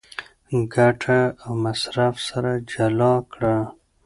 [0.73, 3.57] ګټه او مصرف سره جلا کړه.